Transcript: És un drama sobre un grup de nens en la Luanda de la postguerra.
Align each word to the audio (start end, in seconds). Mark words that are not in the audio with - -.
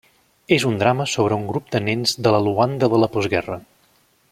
És 0.55 0.63
un 0.69 0.79
drama 0.83 1.05
sobre 1.11 1.37
un 1.41 1.45
grup 1.51 1.69
de 1.75 1.83
nens 1.89 2.15
en 2.23 2.31
la 2.37 2.41
Luanda 2.47 2.91
de 2.95 3.03
la 3.05 3.11
postguerra. 3.19 3.61